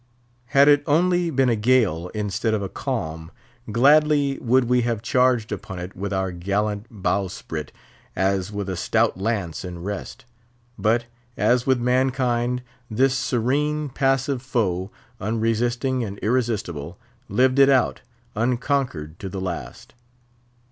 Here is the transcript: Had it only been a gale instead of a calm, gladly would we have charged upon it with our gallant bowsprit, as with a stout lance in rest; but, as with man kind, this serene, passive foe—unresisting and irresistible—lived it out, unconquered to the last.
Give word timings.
Had 0.47 0.67
it 0.67 0.81
only 0.87 1.29
been 1.29 1.47
a 1.49 1.55
gale 1.55 2.07
instead 2.15 2.55
of 2.55 2.63
a 2.63 2.69
calm, 2.69 3.29
gladly 3.71 4.39
would 4.41 4.63
we 4.63 4.81
have 4.81 5.03
charged 5.03 5.51
upon 5.51 5.77
it 5.77 5.95
with 5.95 6.11
our 6.11 6.31
gallant 6.31 6.87
bowsprit, 6.89 7.71
as 8.15 8.51
with 8.51 8.67
a 8.67 8.75
stout 8.75 9.19
lance 9.19 9.63
in 9.63 9.83
rest; 9.83 10.25
but, 10.75 11.05
as 11.37 11.67
with 11.67 11.79
man 11.79 12.09
kind, 12.09 12.63
this 12.89 13.15
serene, 13.15 13.89
passive 13.89 14.41
foe—unresisting 14.41 16.03
and 16.03 16.17
irresistible—lived 16.23 17.59
it 17.59 17.69
out, 17.69 18.01
unconquered 18.35 19.19
to 19.19 19.29
the 19.29 19.39
last. 19.41 19.93